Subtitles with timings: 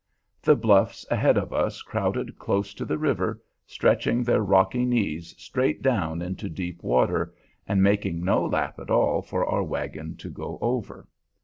[0.41, 5.83] The bluffs ahead of us crowded close to the river, stretching their rocky knees straight
[5.83, 7.35] down into deep water,
[7.67, 11.07] and making no lap at all for our wagon to go over.